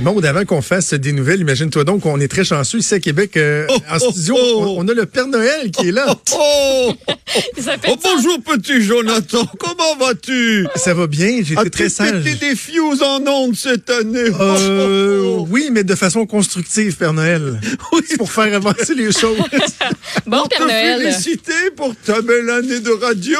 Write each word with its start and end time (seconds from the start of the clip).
Maud, 0.00 0.24
avant 0.24 0.44
qu'on 0.44 0.62
fasse 0.62 0.94
des 0.94 1.10
nouvelles, 1.10 1.40
imagine-toi 1.40 1.82
donc 1.82 2.02
qu'on 2.02 2.20
est 2.20 2.28
très 2.28 2.44
chanceux 2.44 2.78
ici 2.78 2.94
à 2.94 3.00
Québec. 3.00 3.36
euh, 3.36 3.66
Oh, 3.68 3.74
en 3.90 3.96
oh, 4.00 4.10
studio, 4.12 4.36
oh. 4.38 4.64
On, 4.78 4.84
on 4.84 4.88
a 4.88 4.94
le 4.94 5.06
Père 5.06 5.26
Noël 5.26 5.72
qui 5.72 5.88
est 5.88 5.92
là. 5.92 6.16
Oh, 6.38 6.92
Il 7.56 7.62
s'appelle 7.64 7.90
oh 7.94 7.98
bonjour 8.02 8.40
petit 8.42 8.80
Jonathan, 8.80 9.44
comment 9.58 9.96
vas-tu? 9.96 10.66
Ça 10.76 10.94
va 10.94 11.08
bien, 11.08 11.40
j'ai 11.42 11.54
été 11.54 11.58
As-tu 11.58 11.70
très 11.70 11.88
sage. 11.88 12.22
pété 12.22 12.36
des 12.36 12.54
fuses 12.56 13.02
en 13.02 13.26
ondes 13.26 13.56
cette 13.56 13.90
année? 13.90 14.30
Euh, 14.40 15.38
oui, 15.50 15.68
mais 15.72 15.82
de 15.82 15.94
façon 15.96 16.26
constructive, 16.26 16.96
Père 16.96 17.12
Noël. 17.12 17.60
Oui, 17.92 18.00
C'est 18.08 18.16
pour 18.18 18.30
faire 18.30 18.54
avancer 18.54 18.94
les 18.94 19.10
choses. 19.12 19.36
Bon, 20.26 20.44
Père 20.46 20.60
Noël. 20.66 21.00
féliciter 21.12 21.70
pour 21.76 21.94
ta 22.04 22.20
belle 22.22 22.48
année 22.50 22.80
de 22.80 22.90
radio. 22.90 23.38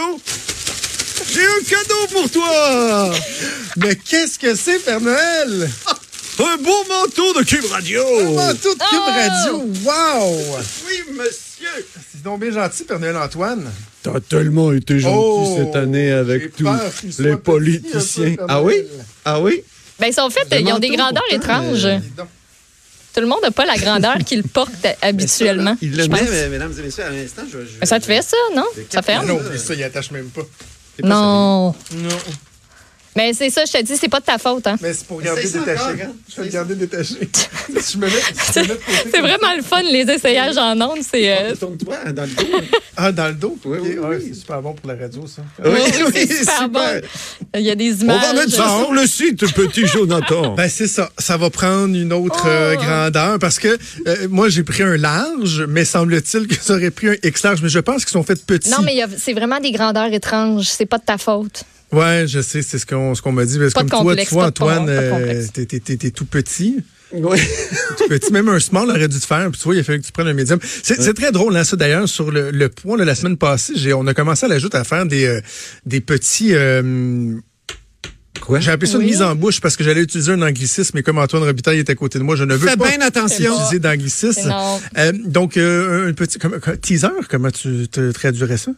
J'ai 1.32 1.42
un 1.42 1.64
cadeau 1.68 2.06
pour 2.10 2.30
toi 2.30 3.12
mais 3.76 3.94
qu'est-ce 3.94 4.38
que 4.38 4.54
c'est, 4.56 4.78
Père 4.84 5.00
Noël? 5.00 5.70
Un 6.40 6.56
beau 6.58 6.84
manteau 6.88 7.32
de 7.38 7.44
Cube 7.44 7.64
Radio 7.70 8.00
Un 8.20 8.30
manteau 8.32 8.74
de 8.74 8.78
Cube 8.78 9.00
Oh! 9.02 9.10
Radio. 9.10 9.72
Wow! 9.84 10.58
Oui, 10.86 11.02
monsieur 11.16 11.68
C'est 12.12 12.22
donc 12.22 12.40
bien 12.40 12.52
gentil, 12.52 12.84
Père 12.84 13.00
Noël 13.00 13.16
Antoine. 13.16 13.64
T'as 14.02 14.20
tellement 14.20 14.72
été 14.72 15.00
gentil 15.00 15.16
Oh, 15.18 15.56
cette 15.58 15.74
année 15.76 16.12
avec 16.12 16.54
tous 16.54 16.64
qu'il 17.00 17.24
les 17.24 17.32
peu, 17.32 17.38
politiciens. 17.38 18.36
Ah 18.48 18.62
oui? 18.62 18.84
Ah 19.24 19.40
oui? 19.40 19.62
Ben, 19.98 20.06
ils 20.06 20.12
sont 20.14 20.30
faits, 20.30 20.46
ils 20.60 20.72
ont 20.72 20.78
des 20.78 20.90
grandeurs 20.90 21.24
étranges. 21.30 21.84
euh. 21.86 21.98
Tout 23.14 23.20
le 23.20 23.26
monde 23.26 23.40
n'a 23.42 23.50
pas 23.50 23.66
la 23.66 23.76
grandeur 23.76 24.18
qu'ils 24.18 24.44
portent 24.44 24.86
habituellement. 25.02 25.76
Il 25.82 25.92
je 25.92 26.02
le 26.02 26.08
met, 26.08 26.22
mais, 26.30 26.48
mesdames 26.50 26.72
et 26.78 26.82
messieurs, 26.82 27.04
à 27.04 27.10
l'instant, 27.10 27.42
je, 27.52 27.58
je- 27.58 27.80
Mais 27.80 27.86
ça 27.86 27.98
te 27.98 28.04
fait 28.04 28.22
ça, 28.22 28.36
non? 28.54 28.64
Ça 28.90 28.98
Ah 29.00 29.02
ferme? 29.02 29.26
non, 29.26 29.40
mais 29.50 29.58
ça, 29.58 29.74
il 29.74 29.82
attache 29.82 30.12
même 30.12 30.28
pas 30.28 30.42
Non. 31.02 31.74
Non. 31.96 32.08
Mais 33.16 33.32
c'est 33.32 33.50
ça, 33.50 33.64
je 33.64 33.72
te 33.72 33.82
dis, 33.82 33.96
c'est 33.96 34.08
pas 34.08 34.20
de 34.20 34.24
ta 34.24 34.38
faute. 34.38 34.66
Hein. 34.66 34.76
Mais 34.80 34.92
c'est 34.92 35.06
pour 35.06 35.20
garder 35.20 35.40
Essaye 35.42 35.52
ça 35.52 35.58
détaché. 35.60 36.02
hein. 36.02 36.12
Je 36.36 36.42
vais 36.42 36.48
garder 36.50 36.74
détaché. 36.76 37.14
je 37.68 37.98
me 37.98 38.06
mets, 38.06 38.12
si 38.12 38.52
je 38.54 38.58
me 38.60 38.62
mets 38.62 38.68
de 38.68 38.74
côté 38.74 39.10
C'est 39.12 39.20
vraiment 39.20 39.54
le 39.56 39.62
fun, 39.62 39.82
les 39.82 40.08
essayages 40.12 40.56
en 40.56 40.80
ondes. 40.80 40.98
C'est. 41.08 41.30
euh, 41.30 41.36
sérieux. 41.38 41.56
Tourne-toi 41.56 42.12
dans 42.12 42.22
le 42.22 42.28
dos. 42.28 42.44
Ah, 43.00 43.12
dans 43.12 43.28
le 43.28 43.34
dos? 43.34 43.56
Oui, 43.64 43.78
oui, 43.80 43.98
ouais, 43.98 44.16
oui. 44.16 44.24
C'est 44.28 44.34
super 44.40 44.60
bon 44.60 44.72
pour 44.74 44.90
la 44.90 44.96
radio, 45.00 45.24
ça. 45.26 45.42
oui, 45.64 45.70
Oui, 45.72 46.12
c'est 46.14 46.26
super 46.40 46.62
super. 46.64 46.68
bon. 46.68 47.00
Il 47.54 47.60
y 47.60 47.70
a 47.70 47.74
des 47.76 47.92
On 47.94 48.04
images. 48.04 48.22
va 48.22 48.32
mettre 48.34 48.50
ça 48.50 48.68
sur 48.80 48.92
le 48.92 49.06
site, 49.06 49.54
petit 49.54 49.86
Jonathan. 49.86 50.54
Ben, 50.56 50.68
c'est 50.68 50.88
ça. 50.88 51.08
Ça 51.16 51.36
va 51.36 51.48
prendre 51.50 51.94
une 51.94 52.12
autre 52.12 52.42
Oh. 52.44 52.48
euh, 52.48 52.74
grandeur 52.76 53.38
parce 53.38 53.58
que 53.58 53.68
euh, 54.06 54.26
moi, 54.28 54.48
j'ai 54.48 54.64
pris 54.64 54.82
un 54.82 54.96
large, 54.96 55.64
mais 55.68 55.84
semble-t-il 55.84 56.46
que 56.48 56.56
ça 56.60 56.74
aurait 56.74 56.90
pris 56.90 57.08
un 57.10 57.14
X 57.22 57.42
large. 57.44 57.62
Mais 57.62 57.68
je 57.68 57.78
pense 57.78 58.04
qu'ils 58.04 58.12
sont 58.12 58.22
faits 58.24 58.44
petits. 58.44 58.70
Non, 58.70 58.78
mais 58.84 59.00
c'est 59.16 59.32
vraiment 59.32 59.60
des 59.60 59.70
grandeurs 59.72 60.12
étranges. 60.12 60.66
C'est 60.66 60.86
pas 60.86 60.98
de 60.98 61.04
ta 61.04 61.18
faute. 61.18 61.62
Ouais, 61.92 62.24
je 62.26 62.40
sais, 62.40 62.62
c'est 62.62 62.78
ce 62.78 62.84
qu'on 62.86 63.14
ce 63.14 63.22
qu'on 63.22 63.32
m'a 63.32 63.44
dit. 63.46 63.58
Parce 63.58 63.72
que 63.72 63.78
Pas 63.78 63.84
de 63.84 63.90
comme 63.90 64.00
toi, 64.00 64.10
complexe, 64.10 64.28
tu 64.28 64.34
vois, 64.34 64.46
Antoine, 64.46 64.86
euh, 64.88 65.44
t'es- 65.52 65.64
t'es- 65.66 65.80
t'es 65.80 65.96
t'es 65.96 66.10
tout 66.10 66.26
petit. 66.26 66.76
Oui. 67.12 67.38
tout 67.96 68.06
petit. 68.08 68.30
Même 68.32 68.48
un 68.50 68.60
small 68.60 68.90
aurait 68.90 69.08
dû 69.08 69.18
te 69.18 69.24
faire. 69.24 69.50
Puis 69.50 69.58
tu 69.58 69.64
vois, 69.64 69.74
il 69.74 69.80
a 69.80 69.82
fallu 69.84 70.00
que 70.00 70.04
tu 70.06 70.12
prennes 70.12 70.26
un 70.28 70.34
médium. 70.34 70.58
C'est 70.82 71.00
c'est 71.00 71.14
très 71.14 71.32
drôle, 71.32 71.56
hein, 71.56 71.64
ça, 71.64 71.76
d'ailleurs, 71.76 72.06
sur 72.08 72.30
le, 72.30 72.50
le 72.50 72.68
poids, 72.68 72.98
là, 72.98 73.06
la 73.06 73.14
semaine 73.14 73.38
passée, 73.38 73.72
j'ai 73.76 73.94
on 73.94 74.06
a 74.06 74.12
commencé 74.12 74.44
à 74.44 74.48
l'ajouter 74.50 74.76
à 74.76 74.84
faire 74.84 75.06
des, 75.06 75.24
euh, 75.24 75.40
des 75.86 76.00
petits... 76.02 76.54
euh, 76.54 77.34
Quoi? 78.42 78.60
J'ai 78.60 78.70
appelé 78.70 78.90
ça 78.90 78.98
Oui. 78.98 79.04
une 79.04 79.10
mise 79.10 79.20
en 79.22 79.34
bouche 79.34 79.60
parce 79.60 79.76
que 79.76 79.82
j'allais 79.82 80.02
utiliser 80.02 80.32
un 80.32 80.40
anglicisme, 80.42 80.92
mais 80.94 81.02
comme 81.02 81.18
Antoine 81.18 81.42
Robitaille 81.42 81.78
est 81.80 81.90
à 81.90 81.94
côté 81.94 82.18
de 82.18 82.24
moi, 82.24 82.36
je 82.36 82.44
ne 82.44 82.54
veux 82.54 82.68
Fais 82.68 82.76
pas 82.76 82.88
bien 82.88 83.00
attention. 83.00 83.52
utiliser 83.54 83.78
d'anglicisme. 83.80 84.54
Euh, 84.96 85.12
donc, 85.24 85.56
euh, 85.56 86.08
un 86.08 86.12
petit 86.12 86.38
comme, 86.38 86.60
comme- 86.60 86.76
teaser, 86.76 87.08
comment 87.28 87.50
tu 87.50 87.88
te 87.88 88.10
traduirais 88.12 88.56
ça? 88.58 88.70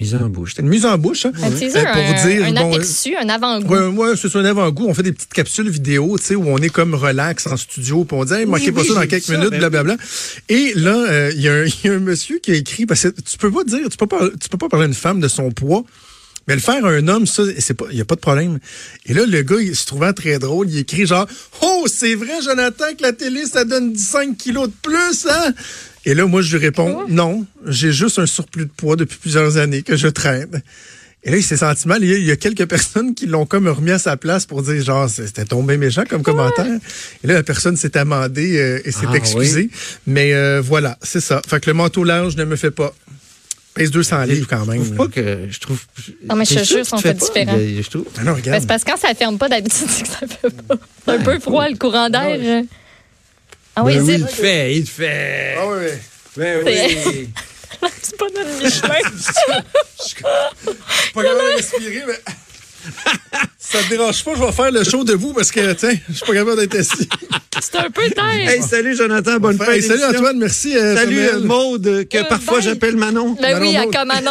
Mise 0.00 0.14
en 0.14 0.28
bouche. 0.28 0.54
Une 0.58 0.68
mise 0.68 0.84
en 0.84 0.98
bouche, 0.98 1.26
hein? 1.26 1.32
Un 1.42 1.50
teaser, 1.50 1.78
Euh, 1.78 1.84
pour 1.92 1.96
un, 2.02 2.26
dire, 2.26 2.44
un 2.44 2.52
bon, 2.52 2.74
aperçu, 2.74 3.16
un 3.16 3.28
avant-goût. 3.28 3.72
Ouais, 3.74 3.86
ouais, 3.86 4.16
c'est 4.20 4.34
un 4.36 4.44
avant-goût. 4.44 4.86
On 4.88 4.94
fait 4.94 5.02
des 5.02 5.12
petites 5.12 5.32
capsules 5.32 5.68
vidéo, 5.70 6.16
tu 6.18 6.24
sais, 6.26 6.34
où 6.34 6.44
on 6.48 6.58
est 6.58 6.68
comme 6.68 6.94
relax 6.94 7.46
en 7.46 7.56
studio, 7.56 8.04
puis 8.04 8.16
on 8.18 8.24
dit, 8.24 8.34
hey, 8.34 8.46
manquez 8.46 8.66
Oui, 8.66 8.72
pas 8.72 8.80
oui, 8.82 8.88
ça 8.88 8.94
dans 8.94 9.06
quelques 9.06 9.28
minutes, 9.28 9.50
ben 9.50 9.58
blablabla. 9.58 9.96
Et 10.48 10.72
là, 10.74 10.94
euh, 10.96 11.32
il 11.34 11.40
y, 11.40 11.48
a 11.48 11.52
un- 11.54 11.64
il 11.66 11.74
y 11.84 11.88
a 11.88 11.92
un 11.94 12.00
monsieur 12.00 12.38
qui 12.38 12.50
a 12.50 12.54
écrit, 12.54 12.84
parce 12.84 13.02
que 13.02 13.08
tu 13.08 13.38
peux 13.38 13.50
pas 13.50 13.64
dire, 13.64 13.88
tu 13.88 13.96
peux 13.96 14.06
pas, 14.06 14.28
tu 14.40 14.48
peux 14.48 14.58
pas 14.58 14.68
parler 14.68 14.84
à 14.84 14.88
une 14.88 14.94
femme 14.94 15.20
de 15.20 15.28
son 15.28 15.50
poids. 15.50 15.84
Mais 16.48 16.54
le 16.54 16.60
faire 16.60 16.84
à 16.84 16.88
un 16.90 17.06
homme, 17.06 17.24
ça, 17.24 17.44
c'est 17.60 17.74
pas, 17.74 17.84
il 17.92 17.96
y 17.96 18.00
a 18.00 18.04
pas 18.04 18.16
de 18.16 18.20
problème. 18.20 18.58
Et 19.06 19.14
là, 19.14 19.24
le 19.26 19.42
gars, 19.42 19.60
il 19.60 19.76
se 19.76 19.86
trouvant 19.86 20.12
très 20.12 20.40
drôle, 20.40 20.68
il 20.68 20.78
écrit 20.78 21.06
genre, 21.06 21.26
oh, 21.62 21.84
c'est 21.86 22.16
vrai, 22.16 22.42
Jonathan, 22.44 22.84
que 22.98 23.02
la 23.04 23.12
télé, 23.12 23.46
ça 23.46 23.64
donne 23.64 23.96
5 23.96 24.36
kilos 24.36 24.68
de 24.68 24.74
plus, 24.82 25.26
hein? 25.30 25.52
Et 26.04 26.14
là, 26.14 26.26
moi, 26.26 26.42
je 26.42 26.56
lui 26.56 26.64
réponds, 26.64 27.04
non, 27.08 27.46
j'ai 27.66 27.92
juste 27.92 28.18
un 28.18 28.26
surplus 28.26 28.64
de 28.66 28.70
poids 28.76 28.96
depuis 28.96 29.18
plusieurs 29.18 29.56
années 29.56 29.82
que 29.82 29.96
je 29.96 30.08
traîne. 30.08 30.62
Et 31.24 31.30
là, 31.30 31.36
il 31.36 31.42
s'est 31.44 31.58
senti 31.58 31.86
mal. 31.86 32.02
Il 32.02 32.24
y 32.24 32.30
a, 32.32 32.36
quelques 32.36 32.66
personnes 32.68 33.14
qui 33.14 33.26
l'ont 33.26 33.46
comme 33.46 33.68
remis 33.68 33.92
à 33.92 34.00
sa 34.00 34.16
place 34.16 34.44
pour 34.44 34.62
dire, 34.62 34.82
genre, 34.82 35.08
c'était 35.08 35.44
tombé 35.44 35.76
méchant 35.76 36.02
comme 36.08 36.22
commentaire. 36.24 36.66
Et 37.22 37.26
là, 37.28 37.34
la 37.34 37.42
personne 37.44 37.76
s'est 37.76 37.96
amendée 37.96 38.58
euh, 38.58 38.80
et 38.84 38.90
s'est 38.90 39.06
Ah, 39.08 39.16
excusée. 39.16 39.70
Mais 40.06 40.34
euh, 40.34 40.60
voilà, 40.60 40.98
c'est 41.02 41.20
ça. 41.20 41.40
Fait 41.46 41.60
que 41.60 41.70
le 41.70 41.74
manteau 41.74 42.02
large 42.02 42.34
ne 42.36 42.44
me 42.44 42.56
fait 42.56 42.72
pas. 42.72 42.92
Pèse 43.74 43.90
200 43.92 44.24
livres 44.24 44.46
quand 44.50 44.64
Je 44.66 44.70
même. 44.70 44.80
trouve 44.84 44.90
là. 44.90 44.96
pas 44.96 45.06
que. 45.08 45.38
Je 45.48 45.60
trouve. 45.60 45.78
Non, 46.28 46.34
mais 46.36 46.44
je 46.44 46.56
te 46.56 46.64
jure, 46.64 46.84
sont 46.84 47.00
pas? 47.00 47.12
différents. 47.14 47.56
Ben, 47.56 47.82
Je 47.82 47.88
trouve. 47.88 48.04
Ah 48.18 48.24
non, 48.24 48.32
Ben, 48.32 48.36
regarde. 48.40 48.60
c'est 48.60 48.66
parce 48.66 48.84
que 48.84 48.90
quand 48.90 48.98
ça 48.98 49.14
ferme 49.14 49.38
pas 49.38 49.48
d'habitude, 49.48 49.86
c'est 49.88 50.02
que 50.02 50.08
ça 50.08 50.26
fait 50.26 50.62
pas. 50.68 50.74
C'est 51.06 51.12
un 51.12 51.18
peu 51.20 51.38
froid, 51.38 51.68
le 51.68 51.76
courant 51.78 52.10
d'air. 52.10 52.64
Ah 53.74 53.82
oui, 53.84 53.96
Ben 53.96 54.02
oui, 54.02 54.14
il 54.14 54.20
le 54.20 54.26
fait, 54.26 54.74
il 54.74 54.80
le 54.80 54.86
fait. 54.86 55.54
Ah 55.58 55.66
ouais, 55.66 55.78
ouais. 55.78 55.98
Ben 56.36 56.62
oui. 56.64 57.30
C'est 58.02 58.16
pas 58.16 58.26
notre 58.26 58.62
Michelin. 58.62 58.94
Je 59.98 60.04
suis 60.04 60.22
pas 60.22 61.22
capable 61.22 61.40
de 61.40 61.56
respirer, 61.56 62.04
mais. 62.06 62.18
Ça 63.58 63.78
te 63.78 63.88
dérange 63.88 64.22
pas, 64.24 64.32
je 64.36 64.42
vais 64.44 64.52
faire 64.52 64.70
le 64.70 64.84
show 64.84 65.02
debout 65.04 65.32
parce 65.32 65.50
que, 65.50 65.72
tiens, 65.72 65.94
je 66.08 66.14
suis 66.16 66.26
pas 66.26 66.34
capable 66.34 66.56
d'être 66.58 66.74
assis. 66.78 67.08
C'est 67.60 67.76
un 67.76 67.90
peu 67.90 68.02
terre. 68.10 68.24
Hey, 68.50 68.60
salut 68.62 68.96
Jonathan, 68.96 69.38
bonne 69.38 69.56
fête. 69.56 69.68
Hey, 69.68 69.82
salut. 69.82 70.02
Antoine, 70.04 70.38
merci. 70.38 70.76
euh, 70.76 70.96
Salut 70.96 71.14
Samuel. 71.16 71.34
euh, 71.36 71.40
Maude, 71.46 72.08
que 72.10 72.18
Euh, 72.18 72.24
parfois 72.28 72.58
bye. 72.58 72.62
j'appelle 72.68 72.96
Manon. 72.96 73.36
Ben 73.40 73.58
oui, 73.62 73.74
Manon 73.74 73.78
à 73.78 73.84
Maud. 73.84 73.94
Comanon. 73.94 74.30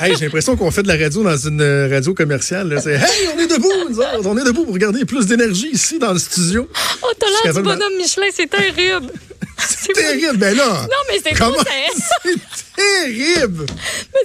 Hey, 0.00 0.14
j'ai 0.18 0.24
l'impression 0.26 0.56
qu'on 0.56 0.70
fait 0.70 0.82
de 0.82 0.88
la 0.88 0.96
radio 0.96 1.22
dans 1.22 1.36
une 1.36 1.62
radio 1.90 2.14
commerciale. 2.14 2.68
là. 2.68 2.80
C'est 2.80 2.94
Hey, 2.94 3.28
on 3.34 3.38
est 3.38 3.46
debout, 3.46 3.70
nous 3.88 3.98
autres. 4.00 4.26
On 4.26 4.36
est 4.36 4.44
debout 4.44 4.64
pour 4.64 4.76
garder 4.76 5.04
plus 5.04 5.26
d'énergie 5.26 5.68
ici 5.72 5.98
dans 5.98 6.12
le 6.12 6.18
studio. 6.18 6.68
Oh, 7.02 7.06
t'as 7.18 7.26
l'air 7.44 7.54
du 7.54 7.60
de- 7.60 7.64
bonhomme 7.64 7.96
Michelin, 7.96 8.26
c'est 8.34 8.50
terrible. 8.50 9.12
C'est 9.58 9.92
Terrible, 9.92 10.36
ben 10.36 10.56
là. 10.56 10.82
Non, 10.82 10.96
mais 11.10 11.18
c'est 11.24 11.34
Comment 11.36 11.52
trop 11.54 11.64
serré. 11.64 11.86
c'est 12.54 12.76
terrible? 12.76 13.66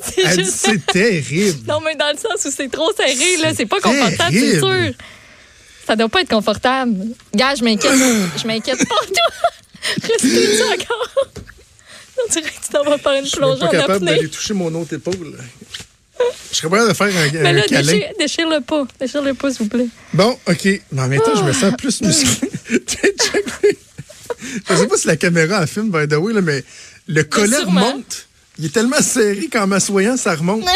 C'est 0.03 0.35
juste. 0.39 0.51
c'est 0.65 0.85
terrible. 0.85 1.59
Non, 1.67 1.79
mais 1.81 1.95
dans 1.95 2.11
le 2.11 2.17
sens 2.17 2.45
où 2.45 2.51
c'est 2.55 2.69
trop 2.69 2.91
serré, 2.93 3.37
là, 3.41 3.51
c'est 3.55 3.65
pas 3.65 3.79
confortable, 3.79 4.31
c'est 4.35 4.59
sûr. 4.59 4.93
Ça 5.87 5.95
doit 5.95 6.09
pas 6.09 6.21
être 6.21 6.29
confortable. 6.29 6.93
Gars, 7.35 7.55
je 7.55 7.63
m'inquiète. 7.63 7.91
je 8.41 8.47
m'inquiète 8.47 8.77
pas, 8.77 8.95
toi. 9.07 10.07
Respire-tu 10.07 10.63
encore? 10.63 11.09
On 12.25 12.31
dirait 12.31 12.43
que 12.51 12.65
tu 12.65 12.69
t'en 12.71 12.83
vas 12.83 12.97
faire 12.97 13.13
une 13.13 13.25
Je 13.25 13.29
suis 13.29 13.39
même 13.39 13.49
plongée 13.49 13.59
pas 13.59 13.67
en 13.67 13.71
capable 13.71 13.93
apnée. 13.93 14.05
d'aller 14.17 14.29
toucher 14.29 14.53
mon 14.53 14.73
autre 14.75 14.93
épaule. 14.93 15.37
Je 16.51 16.55
serais 16.57 16.69
capable 16.69 16.89
de 16.89 16.93
faire 16.93 17.07
un, 17.07 17.31
Mais 17.41 17.49
un 17.49 17.51
là, 17.53 17.61
câlin. 17.63 17.81
déchire, 17.91 18.09
déchire-le 18.19 18.61
pas. 18.61 18.85
Déchire-le 18.99 19.33
pas, 19.33 19.49
s'il 19.49 19.63
vous 19.63 19.69
plaît. 19.69 19.87
Bon, 20.13 20.37
OK. 20.47 20.81
Mais 20.91 21.01
en 21.01 21.07
même 21.07 21.19
temps, 21.21 21.35
je 21.35 21.43
me 21.43 21.51
sens 21.51 21.73
plus 21.77 21.99
musclé. 22.03 22.49
Check. 22.87 23.15
Je 24.69 24.75
sais 24.75 24.87
pas 24.87 24.97
si 24.97 25.07
la 25.07 25.17
caméra 25.17 25.57
a 25.57 25.67
film, 25.67 25.89
by 25.91 26.07
the 26.07 26.17
way, 26.17 26.33
là, 26.33 26.41
mais 26.41 26.63
le 27.07 27.23
collet 27.23 27.57
remonte. 27.59 28.27
Il 28.59 28.65
est 28.65 28.69
tellement 28.73 29.01
serré 29.01 29.47
qu'en 29.51 29.65
m'assoyant, 29.67 30.15
ça 30.17 30.35
remonte. 30.35 30.63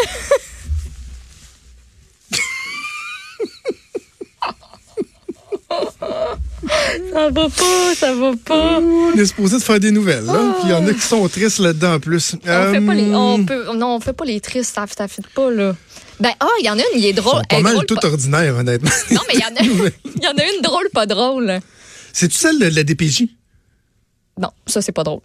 Ça 7.13 7.29
va 7.29 7.49
pas, 7.49 7.95
ça 7.95 8.13
va 8.13 8.31
pas. 8.43 8.79
On 8.79 9.13
est 9.17 9.25
supposé 9.25 9.57
de 9.57 9.63
faire 9.63 9.79
des 9.79 9.91
nouvelles, 9.91 10.25
là. 10.25 10.53
Puis 10.59 10.63
il 10.65 10.69
y 10.71 10.73
en 10.73 10.85
a 10.87 10.93
qui 10.93 11.01
sont 11.01 11.27
tristes 11.29 11.59
là-dedans 11.59 11.95
en 11.95 11.99
plus. 11.99 12.35
On 12.35 12.73
fait 12.73 12.81
pas 12.81 12.93
les, 12.93 13.03
Euh, 13.09 13.15
on 13.15 13.45
peut, 13.45 13.65
non, 13.75 13.95
on 13.95 13.99
fait 13.99 14.13
pas 14.13 14.25
les 14.25 14.39
tristes, 14.41 14.75
ça, 14.75 14.85
ça 14.95 15.07
fit 15.07 15.21
pas, 15.33 15.49
là. 15.51 15.75
Ben, 16.19 16.31
ah, 16.39 16.47
il 16.59 16.65
y 16.65 16.69
en 16.69 16.73
a 16.77 16.81
une, 16.81 16.99
il 16.99 17.05
est 17.05 17.09
Ils 17.11 17.15
drôle. 17.15 17.37
sont 17.41 17.43
pas 17.49 17.59
mal 17.61 17.73
drôle, 17.73 17.85
tout 17.85 17.95
pas- 17.95 18.07
ordinaires, 18.07 18.55
honnêtement. 18.55 18.89
Non, 19.11 19.21
mais 19.27 19.35
il 19.35 19.39
y 19.39 19.43
en 19.43 19.55
a, 19.55 19.89
il 20.15 20.23
y 20.23 20.27
en 20.27 20.31
a 20.37 20.43
une 20.55 20.61
drôle, 20.61 20.89
pas 20.93 21.05
drôle. 21.05 21.59
C'est-tu 22.13 22.35
celle 22.37 22.59
de 22.59 22.65
la 22.67 22.83
DPJ? 22.83 23.25
Non, 24.37 24.49
ça, 24.65 24.81
c'est 24.81 24.91
pas 24.91 25.03
drôle. 25.03 25.21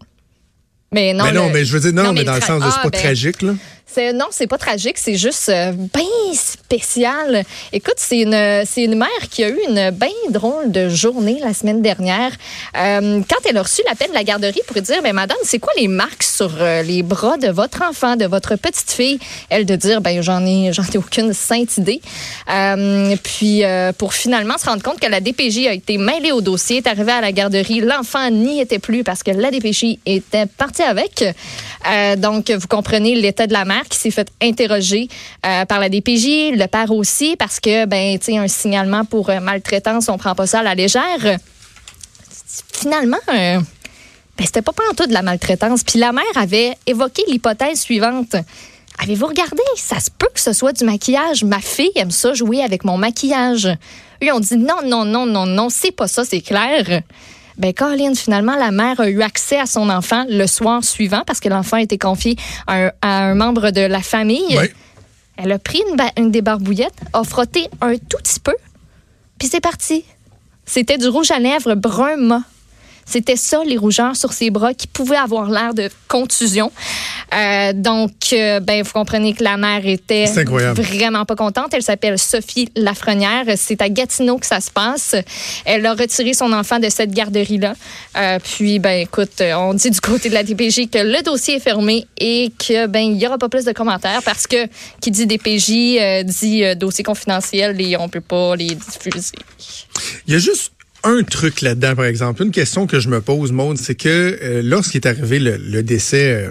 Mais 0.93 1.15
non, 1.15 1.25
mais 1.25 1.33
non, 1.33 1.47
le- 1.47 1.53
mais 1.53 1.65
je 1.65 1.73
veux 1.73 1.81
dire, 1.81 1.93
non, 1.93 2.03
non, 2.03 2.13
mais, 2.13 2.21
mais 2.21 2.25
dans 2.25 2.35
le 2.35 2.41
sens 2.41 2.63
de 2.63 2.71
c'est 2.71 2.77
ah, 2.79 2.83
pas 2.83 2.91
ben, 2.91 3.01
tragique, 3.01 3.43
là. 3.43 3.55
C'est 3.95 4.15
non, 4.15 4.27
c'est 4.31 4.47
pas 4.47 4.57
tragique, 4.57 4.97
c'est 4.97 5.17
juste 5.17 5.51
euh, 5.51 5.73
bien 5.73 6.33
spécial. 6.33 7.45
Écoute, 7.75 7.97
c'est 7.99 8.21
une 8.21 8.65
c'est 8.65 8.85
une 8.85 8.95
mère 8.95 9.09
qui 9.31 9.45
a 9.45 9.51
eu 9.51 9.59
une 9.69 9.91
bien 9.91 10.09
drôle 10.31 10.73
de 10.73 10.89
journée 10.89 11.39
la 11.45 11.53
semaine 11.53 11.83
dernière. 11.83 12.33
Euh, 12.79 13.21
quand 13.29 13.37
elle 13.45 13.59
a 13.59 13.63
reçu 13.63 13.83
l'appel 13.87 14.09
de 14.09 14.15
la 14.15 14.25
garderie 14.25 14.63
pour 14.67 14.81
dire 14.81 15.01
mais 15.03 15.13
madame, 15.13 15.37
c'est 15.43 15.59
quoi 15.59 15.75
les 15.77 15.89
marques 15.89 16.23
sur 16.23 16.51
euh, 16.59 16.81
les 16.83 17.03
bras 17.03 17.37
de 17.37 17.49
votre 17.49 17.83
enfant, 17.83 18.17
de 18.17 18.25
votre 18.25 18.57
petite 18.57 18.91
fille? 18.91 19.19
Elle 19.51 19.67
de 19.67 19.77
dire 19.77 20.01
ben 20.01 20.23
j'en 20.23 20.47
ai 20.47 20.73
j'en 20.73 20.85
ai 20.85 20.97
aucune 20.97 21.35
sainte 21.35 21.77
idée. 21.77 22.01
Puis 23.23 23.63
pour 23.99 24.15
finalement 24.15 24.57
se 24.57 24.65
rendre 24.65 24.83
compte 24.83 25.01
que 25.01 25.09
la 25.09 25.21
DPJ 25.21 25.67
a 25.67 25.75
été 25.75 25.99
mêlée 25.99 26.33
au 26.33 26.41
dossier, 26.41 26.79
est 26.79 26.87
arrivée 26.87 27.13
à 27.13 27.21
la 27.21 27.33
garderie, 27.33 27.81
l'enfant 27.81 28.31
n'y 28.31 28.61
était 28.61 28.79
plus 28.79 29.05
parce 29.05 29.23
que 29.23 29.33
la 29.33 29.51
DPJ 29.51 29.99
était 30.07 30.47
partie 30.47 30.83
avec. 30.83 31.25
Donc 32.17 32.51
vous 32.51 32.69
comprenez 32.69 33.17
l'état 33.17 33.47
de 33.47 33.53
la 33.53 33.67
mère 33.67 33.82
qui 33.89 33.99
s'est 33.99 34.11
fait 34.11 34.29
interroger 34.41 35.09
euh, 35.47 35.65
par 35.65 35.81
la 35.81 35.89
DPJ, 35.89 36.53
le 36.57 36.67
père 36.67 36.91
aussi, 36.91 37.37
parce 37.37 37.61
que, 37.61 37.87
ben, 37.87 38.19
tu 38.19 38.27
sais, 38.27 38.39
un 38.39 38.49
signalement 38.49 39.05
pour 39.05 39.31
euh, 39.31 39.41
maltraitance, 39.41 40.09
on 40.09 40.19
prend 40.19 40.35
pas 40.35 40.47
ça 40.47 40.61
à 40.61 40.63
la 40.63 40.75
légère. 40.75 41.39
Finalement, 42.73 43.19
euh, 43.29 43.61
ben, 44.37 44.45
c'était 44.45 44.63
pas 44.63 44.73
tout 44.97 45.07
de 45.07 45.13
la 45.13 45.23
maltraitance. 45.23 45.85
Puis 45.85 45.99
la 45.99 46.13
mère 46.13 46.25
avait 46.37 46.77
évoqué 46.87 47.23
l'hypothèse 47.29 47.81
suivante. 47.81 48.37
Avez-vous 48.99 49.27
regardé? 49.27 49.63
Ça 49.77 50.01
se 50.01 50.11
peut 50.11 50.29
que 50.35 50.41
ce 50.41 50.53
soit 50.53 50.73
du 50.73 50.85
maquillage. 50.85 51.45
Ma 51.45 51.61
fille 51.61 51.93
aime 51.97 52.11
ça 52.11 52.35
jouer 52.35 52.63
avec 52.63 52.85
mon 52.85 52.99
maquillage. 52.99 53.69
Eux 54.23 54.33
ont 54.33 54.41
dit 54.41 54.57
non, 54.57 54.77
non, 54.85 55.05
non, 55.05 55.27
non, 55.27 55.47
non, 55.47 55.69
c'est 55.71 55.91
pas 55.91 56.09
ça, 56.09 56.25
c'est 56.25 56.41
clair. 56.41 57.03
Ben, 57.59 57.73
Colin, 57.73 58.15
finalement, 58.15 58.57
la 58.57 58.71
mère 58.71 59.01
a 59.01 59.09
eu 59.09 59.23
accès 59.23 59.59
à 59.59 59.67
son 59.67 59.91
enfant 59.91 60.25
le 60.29 60.47
soir 60.47 60.83
suivant 60.83 61.23
parce 61.27 61.41
que 61.41 61.49
l'enfant 61.49 61.77
a 61.77 61.83
été 61.83 61.99
confié 61.99 62.37
à 62.67 62.87
un, 62.87 62.91
à 63.03 63.25
un 63.25 63.35
membre 63.35 63.71
de 63.71 63.83
la 63.83 64.01
famille. 64.01 64.57
Elle 65.37 65.53
a 65.53 65.59
pris 65.59 65.83
une, 65.89 65.97
une 66.23 66.31
des 66.31 66.43
barbouillettes, 66.43 67.01
a 67.13 67.25
frotté 67.25 67.69
un 67.81 67.97
tout 67.97 68.19
petit 68.19 68.41
peu, 68.41 68.55
puis 69.39 69.49
c'est 69.49 69.61
parti. 69.61 70.05
C'était 70.67 70.99
du 70.99 71.09
rouge 71.09 71.31
à 71.31 71.39
lèvres 71.39 71.75
brun 71.75 72.17
mat. 72.17 72.43
C'était 73.05 73.37
ça, 73.37 73.63
les 73.65 73.77
rougeurs 73.77 74.17
sur 74.17 74.33
ses 74.33 74.51
bras 74.51 74.75
qui 74.75 74.87
pouvaient 74.87 75.17
avoir 75.17 75.51
l'air 75.51 75.75
de 75.75 75.89
contusion. 76.09 76.71
Euh, 77.35 77.73
donc, 77.73 78.13
euh, 78.33 78.61
ben, 78.61 78.83
vous 78.83 78.93
comprenez 78.93 79.33
que 79.33 79.43
la 79.43 79.57
mère 79.57 79.87
était 79.87 80.27
vraiment 80.27 81.25
pas 81.25 81.37
contente. 81.37 81.73
Elle 81.73 81.83
s'appelle 81.83 82.19
Sophie 82.19 82.69
Lafrenière. 82.77 83.45
C'est 83.57 83.81
à 83.81 83.89
Gatineau 83.89 84.39
que 84.39 84.47
ça 84.47 84.61
se 84.61 84.71
passe. 84.71 85.15
Elle 85.65 85.87
a 85.87 85.95
retiré 85.95 86.35
son 86.35 86.53
enfant 86.53 86.79
de 86.79 86.89
cette 86.89 87.13
garderie-là. 87.13 87.75
Euh, 88.17 88.39
puis, 88.39 88.79
ben, 88.79 89.01
écoute, 89.01 89.41
euh, 89.41 89.55
on 89.55 89.75
dit 89.75 89.91
du 89.91 90.01
côté 90.01 90.29
de 90.29 90.35
la 90.35 90.43
DPJ 90.43 90.91
que 90.91 90.99
le 90.99 91.23
dossier 91.23 91.57
est 91.57 91.61
fermé 91.61 92.07
et 92.19 92.53
que, 92.59 92.87
ben, 92.87 93.01
il 93.01 93.21
y 93.21 93.27
aura 93.27 93.39
pas 93.39 93.49
plus 93.49 93.65
de 93.65 93.73
commentaires 93.73 94.23
parce 94.25 94.47
que 94.47 94.67
qui 95.01 95.11
dit 95.11 95.27
DPJ 95.27 96.25
dit 96.25 96.77
dossier 96.77 97.05
confidentiel 97.05 97.81
et 97.81 97.97
on 97.97 98.09
peut 98.09 98.21
pas 98.21 98.57
les 98.57 98.75
diffuser. 98.75 99.37
Il 100.27 100.35
y 100.35 100.37
a 100.37 100.39
juste 100.39 100.73
un 101.05 101.23
truc 101.23 101.61
là-dedans, 101.63 101.95
par 101.97 102.05
exemple. 102.05 102.43
Une 102.43 102.51
question 102.53 102.87
que 102.87 103.01
je 103.01 103.09
me 103.09 103.21
pose, 103.21 103.53
Maude, 103.53 103.79
c'est 103.79 103.95
que 103.95 104.09
euh, 104.43 104.63
lorsqu'il 104.65 105.01
est 105.01 105.07
arrivé 105.07 105.39
le, 105.39 105.57
le 105.57 105.83
décès 105.83 106.33
euh, 106.33 106.49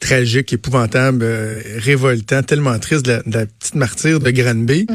tragique, 0.00 0.52
épouvantable, 0.52 1.20
euh, 1.22 1.60
révoltant, 1.78 2.42
tellement 2.42 2.78
triste 2.78 3.04
de 3.06 3.12
la, 3.12 3.22
de 3.22 3.32
la 3.38 3.46
petite 3.46 3.74
martyre 3.76 4.18
de 4.20 4.30
Granby, 4.30 4.86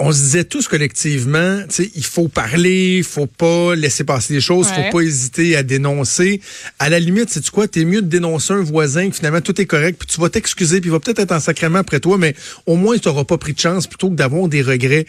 on 0.00 0.12
se 0.12 0.18
disait 0.20 0.44
tous 0.44 0.68
collectivement, 0.68 1.58
tu 1.68 1.82
sais, 1.82 1.90
il 1.96 2.04
faut 2.04 2.28
parler, 2.28 2.98
il 2.98 3.04
faut 3.04 3.26
pas 3.26 3.74
laisser 3.74 4.04
passer 4.04 4.32
les 4.34 4.40
choses, 4.40 4.68
Ouais. 4.68 4.84
faut 4.86 4.98
pas 4.98 5.02
hésiter 5.02 5.56
à 5.56 5.62
dénoncer. 5.64 6.40
À 6.78 6.88
la 6.88 7.00
limite, 7.00 7.30
c'est 7.30 7.40
tu 7.40 7.50
quoi, 7.50 7.66
t'es 7.66 7.84
mieux 7.84 8.00
de 8.00 8.06
dénoncer 8.06 8.52
un 8.54 8.62
voisin 8.62 9.10
que 9.10 9.16
finalement 9.16 9.40
tout 9.40 9.60
est 9.60 9.66
correct, 9.66 9.96
puis 9.98 10.06
tu 10.06 10.20
vas 10.20 10.28
t'excuser, 10.28 10.80
puis 10.80 10.88
il 10.88 10.92
va 10.92 11.00
peut-être 11.00 11.18
être 11.18 11.32
en 11.32 11.40
sacrement 11.40 11.80
après 11.80 11.98
toi, 11.98 12.16
mais 12.16 12.34
au 12.66 12.76
moins 12.76 12.96
tu 12.96 13.08
n'auras 13.08 13.24
pas 13.24 13.38
pris 13.38 13.54
de 13.54 13.58
chance 13.58 13.86
plutôt 13.88 14.08
que 14.08 14.14
d'avoir 14.14 14.46
des 14.48 14.62
regrets. 14.62 15.04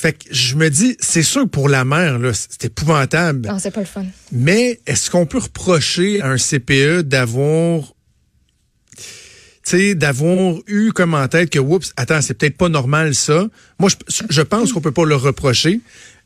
Fait 0.00 0.12
que 0.12 0.26
je 0.30 0.54
me 0.54 0.70
dis, 0.70 0.96
c'est 1.00 1.24
sûr 1.24 1.42
que 1.42 1.48
pour 1.48 1.68
la 1.68 1.84
mère, 1.84 2.20
là, 2.20 2.30
c'est 2.32 2.66
épouvantable. 2.66 3.48
Non, 3.48 3.58
c'est 3.58 3.72
pas 3.72 3.80
le 3.80 3.86
fun. 3.86 4.06
Mais 4.30 4.78
est-ce 4.86 5.10
qu'on 5.10 5.26
peut 5.26 5.38
reprocher 5.38 6.20
à 6.20 6.28
un 6.30 6.36
CPE 6.36 7.00
d'avoir 7.00 7.82
tu 8.96 9.76
sais, 9.76 9.94
d'avoir 9.96 10.54
eu 10.68 10.92
comme 10.92 11.14
en 11.14 11.26
tête 11.26 11.50
que, 11.50 11.58
oups, 11.58 11.92
attends, 11.96 12.22
c'est 12.22 12.34
peut-être 12.34 12.56
pas 12.56 12.68
normal 12.68 13.12
ça? 13.14 13.48
Moi, 13.80 13.90
je, 13.90 14.22
je 14.30 14.40
pense 14.42 14.72
qu'on 14.72 14.80
peut 14.80 14.92
pas 14.92 15.04
le 15.04 15.16
reprocher. 15.16 15.80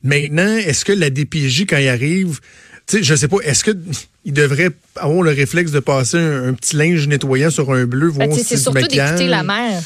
Maintenant, 0.05 0.55
est-ce 0.59 0.85
que 0.85 0.93
la 0.93 1.09
DPJ, 1.09 1.65
quand 1.67 1.79
il 1.79 1.89
arrive, 1.89 2.41
tu 2.87 2.99
sais, 2.99 3.03
je 3.03 3.15
sais 3.15 3.27
pas, 3.27 3.39
est-ce 3.43 3.65
que 3.65 3.71
il 4.27 4.35
devrait 4.35 4.71
avoir 4.97 5.23
le 5.23 5.31
réflexe 5.31 5.71
de 5.71 5.81
passer 5.81 6.19
un, 6.19 6.49
un 6.49 6.53
petit 6.53 6.77
linge 6.77 7.09
nettoyant 7.09 7.51
sur 7.51 7.73
un 7.73 7.87
bleu, 7.87 8.11
Ben, 8.11 8.27
voir 8.27 8.37
sais, 8.37 8.43
si 8.43 8.49
c'est 8.51 8.57
surtout 8.59 8.87
d'écouter 8.87 9.29
la 9.29 9.43
mère. 9.43 9.83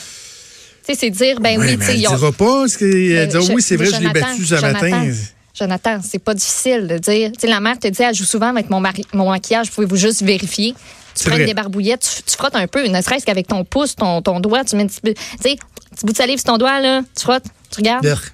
Tu 0.86 0.92
sais, 0.94 1.00
c'est 1.00 1.10
dire, 1.10 1.40
ben 1.40 1.58
oui, 1.58 1.66
mais 1.66 1.76
tu 1.78 1.84
sais, 1.84 1.98
elle 1.98 2.08
ont- 2.08 2.14
dira 2.16 2.32
pas, 2.32 2.68
ce 2.68 2.78
qu'elle 2.78 2.88
Euh, 3.18 3.26
dira, 3.26 3.42
oui, 3.54 3.62
c'est 3.62 3.76
vrai, 3.76 3.86
je 3.86 4.00
l'ai 4.00 4.08
battu 4.12 4.46
ce 4.46 4.54
matin. 4.72 5.12
Jonathan, 5.58 6.00
c'est 6.06 6.18
pas 6.18 6.34
difficile 6.34 6.86
de 6.86 6.98
dire. 6.98 7.32
Tu 7.32 7.40
sais, 7.40 7.46
la 7.48 7.60
mère 7.60 7.78
te 7.78 7.88
dit, 7.88 8.02
elle 8.02 8.14
joue 8.14 8.24
souvent 8.24 8.48
avec 8.50 8.68
mon, 8.70 8.78
mari, 8.78 9.04
mon 9.14 9.30
maquillage, 9.30 9.70
pouvez-vous 9.70 9.96
juste 9.96 10.22
vérifier? 10.22 10.74
Tu 11.14 11.24
prends 11.24 11.36
des 11.46 11.54
barbouillettes, 11.54 12.02
tu, 12.16 12.22
tu 12.30 12.36
frottes 12.36 12.56
un 12.56 12.66
peu, 12.66 12.86
ne 12.86 13.00
serait-ce 13.00 13.24
qu'avec 13.24 13.46
ton 13.46 13.64
pouce, 13.64 13.96
ton, 13.96 14.20
ton 14.20 14.38
doigt, 14.38 14.64
tu 14.64 14.76
mets 14.76 14.82
un 14.82 14.86
petit 14.86 15.00
peu, 15.00 15.14
tu 15.14 15.20
sais, 15.40 15.56
petit 15.92 16.04
bout 16.04 16.12
de 16.12 16.16
salive 16.18 16.36
sur 16.38 16.44
ton 16.44 16.58
doigt, 16.58 16.78
là, 16.78 17.00
tu 17.16 17.22
frottes, 17.22 17.44
tu 17.70 17.78
regardes. 17.78 18.02
Berk. 18.02 18.32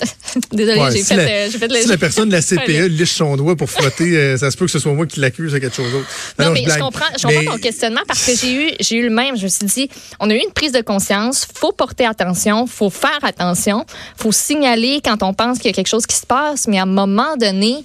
Désolée, 0.52 0.80
Ouais, 0.80 0.90
j'ai 0.92 0.98
si 0.98 1.04
fait, 1.04 1.16
la- 1.16 1.22
euh, 1.22 1.50
fait 1.50 1.68
le- 1.68 1.80
Si 1.82 1.88
la 1.88 1.96
personne 1.98 2.28
de 2.28 2.34
la 2.34 2.42
CPE 2.42 2.68
Ouais, 2.68 2.88
liche 2.88 3.12
son 3.12 3.36
doigt 3.36 3.56
pour 3.56 3.70
frotter, 3.70 4.16
euh, 4.16 4.36
ça 4.36 4.50
se 4.50 4.56
peut 4.56 4.64
que 4.66 4.70
ce 4.70 4.78
soit 4.78 4.92
moi 4.92 5.06
qui 5.06 5.20
l'accuse 5.20 5.52
de 5.52 5.58
quelque 5.58 5.76
chose 5.76 5.90
d'autre. 5.92 6.06
Non, 6.38 6.50
mais 6.50 6.64
je 6.64 6.78
comprends, 6.78 7.04
je 7.16 7.26
comprends 7.26 7.52
ton 7.52 7.58
questionnement 7.58 8.00
parce 8.06 8.24
que 8.26 8.32
j'ai 8.36 8.52
eu, 8.52 8.70
j'ai 8.80 8.96
eu 8.96 9.02
le 9.04 9.10
même. 9.10 9.36
Je 9.36 9.44
me 9.44 9.48
suis 9.48 9.66
dit, 9.66 9.88
on 10.20 10.28
a 10.30 10.34
eu 10.34 10.38
une 10.38 10.52
prise 10.52 10.72
de 10.72 10.80
conscience. 10.80 11.46
Faut 11.54 11.72
porter 11.72 12.06
attention, 12.06 12.66
faut 12.66 12.90
faire 12.90 13.18
attention, 13.22 13.84
faut 14.16 14.32
signaler 14.32 15.00
quand 15.04 15.22
on 15.22 15.32
pense 15.34 15.58
qu'il 15.58 15.66
y 15.66 15.70
a 15.70 15.74
quelque 15.74 15.88
chose 15.88 16.06
qui 16.06 16.16
se 16.16 16.26
passe. 16.26 16.66
Mais 16.66 16.78
à 16.78 16.82
un 16.82 16.86
moment 16.86 17.36
donné, 17.36 17.84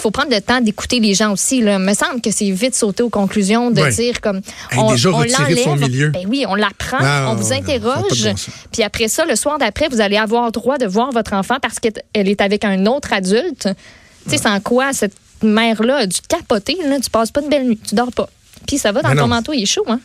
faut 0.00 0.10
prendre 0.10 0.30
le 0.30 0.40
temps 0.40 0.60
d'écouter 0.60 1.00
les 1.00 1.14
gens 1.14 1.32
aussi. 1.32 1.60
Là. 1.60 1.74
Il 1.74 1.78
me 1.80 1.94
semble 1.94 2.20
que 2.20 2.30
c'est 2.30 2.50
vite 2.50 2.74
sauter 2.74 3.02
aux 3.02 3.10
conclusions 3.10 3.70
de 3.70 3.88
dire 3.90 4.20
comme 4.20 4.40
Hey, 4.70 4.86
déjà 4.88 5.10
retiré 5.10 5.54
de 5.54 5.60
son 5.60 5.70
l'enlève. 5.76 5.90
milieu. 5.90 6.08
Ben 6.10 6.24
oui, 6.28 6.44
on 6.48 6.54
l'apprend, 6.54 6.98
Ah, 7.00 7.26
on 7.30 7.34
vous 7.34 7.52
interroge. 7.52 8.22
bon. 8.24 8.34
Puis 8.72 8.82
après 8.82 9.08
ça, 9.08 9.24
le 9.24 9.36
soir 9.36 9.58
d'après, 9.58 9.88
vous 9.88 10.00
allez 10.00 10.16
avoir 10.16 10.50
droit 10.52 10.78
de 10.78 10.86
voir 10.86 11.10
votre 11.12 11.32
enfant 11.32 11.56
parce 11.60 11.78
qu'elle 11.78 11.94
est 12.28 12.40
avec 12.40 12.64
un 12.64 12.86
autre 12.86 13.12
adulte. 13.12 13.68
Tu 14.24 14.30
sais, 14.30 14.38
sans 14.38 14.60
quoi 14.60 14.92
cette 14.92 15.14
mère-là 15.42 15.96
a 15.98 16.06
dû 16.06 16.18
capoter. 16.28 16.76
Là. 16.84 16.98
Tu 17.00 17.10
passes 17.10 17.30
pas 17.30 17.40
de 17.40 17.48
belle 17.48 17.66
nuit, 17.66 17.78
tu 17.78 17.94
dors 17.94 18.12
pas. 18.12 18.28
Puis 18.66 18.78
ça 18.78 18.92
va 18.92 19.02
dans 19.02 19.08
Mais 19.10 19.14
ton 19.14 19.22
non. 19.22 19.28
manteau, 19.28 19.52
il 19.52 19.62
est 19.62 19.66
chaud, 19.66 19.84
hein? 19.88 20.00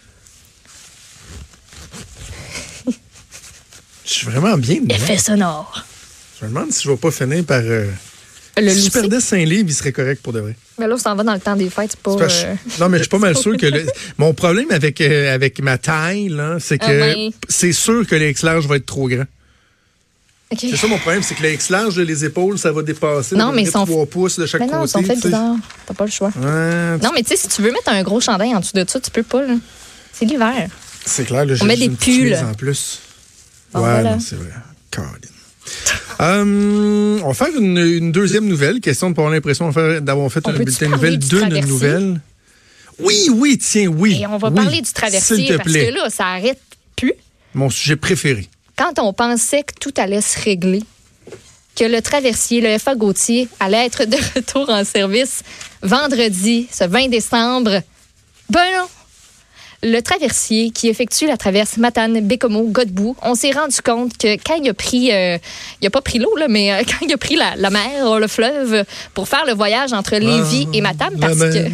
Je 4.06 4.12
suis 4.14 4.28
vraiment 4.28 4.58
bien. 4.58 4.78
Effet 4.90 5.18
sonore. 5.18 5.86
Je 6.40 6.46
me 6.46 6.50
demande 6.50 6.72
si 6.72 6.84
je 6.84 6.90
vais 6.92 6.98
pas 6.98 7.12
finir 7.12 7.44
par. 7.46 7.62
Euh... 7.64 7.90
Le 8.56 8.70
si 8.70 8.86
je 8.86 8.92
perdais 8.92 9.20
5 9.20 9.38
livres, 9.46 9.66
il 9.68 9.74
serait 9.74 9.92
correct 9.92 10.22
pour 10.22 10.32
de 10.34 10.40
vrai. 10.40 10.56
Mais 10.78 10.86
là, 10.88 10.94
on 10.96 10.98
s'en 10.98 11.16
va 11.16 11.24
dans 11.24 11.34
le 11.34 11.40
temps 11.40 11.56
des 11.56 11.70
fêtes, 11.72 11.96
pas. 11.96 12.16
Que 12.16 12.24
euh, 12.24 12.54
Non, 12.80 12.88
mais 12.90 12.98
je 12.98 13.04
suis 13.04 13.10
pas 13.10 13.18
mal 13.18 13.36
sûr 13.46 13.58
que. 13.58 13.66
le- 13.66 13.86
Mon 14.20 14.34
problème 14.36 14.68
avec, 14.72 15.02
euh, 15.02 15.34
avec 15.34 15.60
ma 15.62 15.78
taille, 15.80 16.32
c'est 16.60 16.78
que 16.78 16.86
Ah 16.86 17.16
ben. 17.16 17.32
c'est 17.50 17.74
sûr 17.74 18.06
que 18.06 18.16
le 18.16 18.30
X-large 18.30 18.68
va 18.68 18.76
être 18.76 18.86
trop 18.86 19.08
grand. 19.08 19.26
C'est 20.56 20.76
ça 20.78 20.86
mon 20.86 21.00
problème, 21.00 21.24
c'est 21.24 21.34
que 21.34 21.42
le 21.42 21.52
X-large, 21.54 21.98
les 22.00 22.26
épaules, 22.26 22.60
ça 22.60 22.72
va 22.72 22.84
dépasser. 22.84 23.36
Non, 23.36 23.48
ça 23.48 23.52
mais 23.54 23.64
devenir 23.64 23.70
ils 23.70 23.72
sont- 23.72 23.86
3 23.86 24.06
pouces 24.06 24.38
de 24.38 24.46
chaque 24.46 24.62
Mais 24.62 24.68
non, 24.68 24.82
côté. 24.86 25.00
ils 25.16 25.20
sont. 25.32 25.60
T'as 25.88 25.94
pas 25.96 26.06
le 26.06 26.12
choix. 26.12 26.28
Ouais, 26.40 26.98
Non, 27.02 27.10
mais 27.16 27.24
tu 27.24 27.30
sais, 27.30 27.38
si 27.38 27.48
tu 27.48 27.64
veux 27.64 27.72
mettre 27.72 27.90
un 27.90 28.04
gros 28.04 28.22
chandail 28.22 28.54
en 28.54 28.60
dessous 28.60 28.74
de 28.76 28.86
ça, 28.88 29.00
tu 29.00 29.10
peux 29.10 29.24
pas. 29.24 29.42
C'est 30.12 30.26
l'hiver. 30.26 30.68
C'est 31.06 31.26
clair, 31.26 31.46
là, 31.48 31.56
j'ai 31.56 31.66
met 31.66 31.76
des 31.76 31.90
pulls. 31.90 32.36
en 32.36 32.54
plus. 32.54 33.00
Bon, 33.74 33.80
ouais, 33.80 33.90
voilà. 33.90 34.12
non, 34.12 34.20
c'est 34.20 34.36
vrai. 34.36 34.52
Caroline. 34.92 35.18
Euh, 36.22 37.20
on 37.24 37.28
va 37.28 37.34
faire 37.34 37.56
une, 37.58 37.78
une 37.78 38.12
deuxième 38.12 38.46
nouvelle. 38.46 38.80
Question 38.80 39.10
de 39.10 39.16
pas 39.16 39.22
avoir 39.22 39.34
l'impression 39.34 39.70
d'avoir 39.70 40.32
fait 40.32 40.46
On 40.46 40.52
un 40.52 40.54
bulletin 40.54 40.90
du 41.18 41.28
d'une 41.28 41.66
nouvelle? 41.66 42.22
Oui, 43.00 43.28
oui, 43.34 43.58
tiens, 43.58 43.88
oui. 43.88 44.20
Et 44.22 44.28
on 44.28 44.38
va 44.38 44.50
Oui, 44.50 44.56
parler 44.56 44.82
du 44.82 44.86
S'il 44.86 44.94
traversier 44.94 45.48
te 45.48 45.54
parce 45.54 45.70
plaît. 45.72 45.88
que 45.88 45.94
là, 45.96 46.10
ça 46.10 46.28
arrête 46.28 46.60
plus. 46.96 47.14
Mon 47.56 47.70
sujet 47.70 47.96
préféré. 47.96 48.48
Quand 48.78 49.00
on 49.00 49.14
pensait 49.14 49.64
que 49.64 49.74
tout 49.80 49.94
allait 49.98 50.22
se 50.22 50.40
régler, 50.40 50.84
que 51.76 51.86
le 51.86 52.02
traversier, 52.02 52.62
le 52.62 52.78
FA 52.78 52.96
Gauthier, 52.96 53.48
allait 53.60 53.86
être 53.86 54.06
de 54.06 54.18
retour 54.36 54.70
en 54.70 54.84
service 54.84 55.42
vendredi, 55.82 56.68
ce 56.72 56.84
20 56.84 57.10
décembre, 57.10 57.82
ben 58.50 58.66
non. 58.78 58.86
Le 59.86 60.00
traversier 60.02 60.72
qui 60.72 60.88
effectue 60.88 61.28
la 61.28 61.36
traverse 61.38 61.78
Matane, 61.78 62.22
Bécomo, 62.22 62.64
Godbout, 62.64 63.16
on 63.22 63.36
s'est 63.36 63.52
rendu 63.52 63.76
compte 63.84 64.18
que 64.18 64.36
quand 64.38 64.56
il 64.56 64.70
a 64.70 64.74
pris, 64.74 65.12
euh, 65.12 65.38
il 65.82 65.88
a 65.88 65.90
pas 65.90 66.02
pris 66.02 66.20
l'eau, 66.20 66.34
là, 66.38 66.48
mais 66.48 66.72
euh, 66.72 66.84
quand 66.88 67.06
il 67.06 67.12
a 67.14 67.18
pris 67.18 67.36
la, 67.36 67.56
la 67.58 67.70
mer, 67.70 68.20
le 68.20 68.28
fleuve, 68.28 68.86
pour 69.14 69.28
faire 69.28 69.44
le 69.46 69.54
voyage 69.54 69.92
entre 69.94 70.16
Lévis 70.16 70.68
et 70.74 70.80
Matane, 70.82 71.18
parce 71.20 71.38
que. 71.38 71.68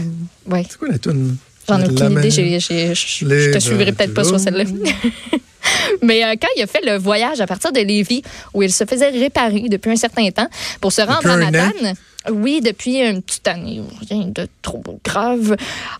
Ouais. 0.51 0.65
C'est 0.67 0.77
quoi 0.79 0.87
la 0.87 0.97
toune? 0.97 1.37
J'en 1.67 1.79
ai 1.79 1.87
aucune 1.87 2.13
idée. 2.13 2.31
j'ai- 2.31 2.59
j'ai- 2.59 2.95
Je 2.95 3.51
te 3.53 3.59
suivrai 3.59 3.91
peut-être 3.91 4.15
pas 4.15 4.23
sur 4.23 4.39
celle-là. 4.39 4.63
Mais 6.01 6.23
euh, 6.23 6.33
quand 6.41 6.47
il 6.57 6.63
a 6.63 6.67
fait 6.67 6.83
le 6.83 6.97
voyage 6.97 7.41
à 7.41 7.45
partir 7.47 7.71
de 7.71 7.79
Lévis, 7.81 8.23
où 8.53 8.63
il 8.63 8.71
se 8.73 8.85
faisait 8.85 9.09
réparer 9.09 9.65
depuis 9.69 9.91
un 9.91 9.95
certain 9.95 10.27
temps, 10.31 10.47
pour 10.81 10.91
se 10.91 11.01
rendre 11.01 11.29
à? 11.29 11.37
Matane, 11.37 11.93
Oui, 12.31 12.61
depuis 12.61 12.99
une 12.99 13.21
petite 13.21 13.47
année, 13.47 13.81
rien 14.09 14.25
de 14.27 14.47
trop 14.61 14.83
grave, 15.03 15.55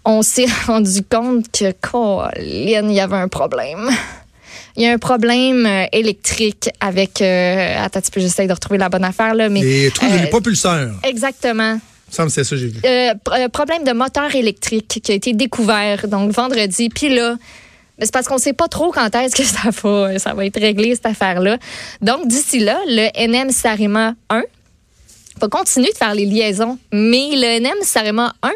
on 0.06 0.22
s'est 0.22 0.48
rendu 0.68 1.04
compte 1.04 1.46
que, 1.52 1.72
Colin, 1.82 2.90
il 2.90 2.94
y 2.94 3.00
avait 3.00 3.16
un 3.16 3.28
problème. 3.28 3.90
Il 4.76 4.84
y 4.84 4.88
a 4.88 4.94
un 4.94 4.98
problème 4.98 5.66
euh, 5.66 5.86
électrique 5.92 6.70
avec. 6.80 7.22
Euh, 7.22 7.84
attends, 7.84 8.02
tu 8.02 8.12
peux, 8.12 8.22
j'essaie 8.22 8.48
de 8.48 8.54
retrouver 8.54 8.78
la 8.78 8.90
bonne 8.90 9.04
affaire, 9.04 9.36
là. 9.36 9.50
Mais, 9.50 9.62
Les 9.62 9.92
trous, 9.92 10.06
euh, 10.06 10.22
les 10.22 10.28
propulseurs. 10.28 10.92
Exactement. 11.04 11.80
Il 12.18 12.24
me 12.24 12.30
c'est 12.30 12.44
ça 12.44 12.56
j'ai 12.56 12.68
vu. 12.68 12.80
Euh, 12.86 13.14
euh, 13.34 13.50
problème 13.50 13.84
de 13.84 13.92
moteur 13.92 14.34
électrique 14.36 15.00
qui 15.04 15.12
a 15.12 15.16
été 15.16 15.34
découvert 15.34 16.08
donc 16.08 16.32
vendredi. 16.32 16.90
Puis 16.90 17.14
là, 17.14 17.36
ben, 17.98 18.06
c'est 18.06 18.14
parce 18.14 18.28
qu'on 18.28 18.38
sait 18.38 18.54
pas 18.54 18.68
trop 18.68 18.92
quand 18.92 19.14
est-ce 19.16 19.36
que 19.36 19.44
ça 19.44 19.70
va, 19.70 20.20
ça 20.20 20.34
va 20.34 20.46
être 20.46 20.60
réglé 20.60 20.96
cette 20.96 21.06
affaire-là. 21.06 21.58
Donc 22.02 22.28
d'ici 22.28 22.60
là, 22.60 22.80
le 22.88 23.10
NM 23.28 23.52
Sarima 23.52 24.16
1 24.30 24.44
va 25.40 25.48
continuer 25.48 25.92
de 25.92 25.98
faire 25.98 26.14
les 26.14 26.26
liaisons, 26.26 26.78
mais 26.92 27.30
le 27.34 27.60
NM 27.60 27.82
Sarima 27.84 28.34
1 28.44 28.52